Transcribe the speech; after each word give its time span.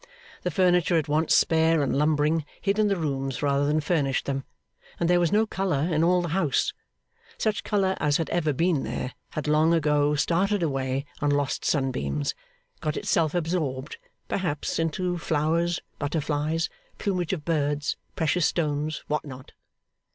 The 0.41 0.49
furniture, 0.49 0.97
at 0.97 1.07
once 1.07 1.35
spare 1.35 1.83
and 1.83 1.95
lumbering, 1.95 2.43
hid 2.59 2.79
in 2.79 2.87
the 2.87 2.95
rooms 2.97 3.43
rather 3.43 3.67
than 3.67 3.81
furnished 3.81 4.25
them, 4.25 4.45
and 4.99 5.07
there 5.07 5.19
was 5.19 5.31
no 5.31 5.45
colour 5.45 5.93
in 5.93 6.03
all 6.03 6.23
the 6.23 6.29
house; 6.29 6.73
such 7.37 7.63
colour 7.63 7.95
as 7.99 8.17
had 8.17 8.27
ever 8.31 8.51
been 8.51 8.81
there, 8.81 9.13
had 9.33 9.47
long 9.47 9.75
ago 9.75 10.15
started 10.15 10.63
away 10.63 11.05
on 11.21 11.29
lost 11.29 11.63
sunbeams 11.63 12.33
got 12.79 12.97
itself 12.97 13.35
absorbed, 13.35 13.97
perhaps, 14.27 14.79
into 14.79 15.19
flowers, 15.19 15.79
butterflies, 15.99 16.67
plumage 16.97 17.31
of 17.31 17.45
birds, 17.45 17.95
precious 18.15 18.47
stones, 18.47 19.03
what 19.05 19.23
not. 19.23 19.51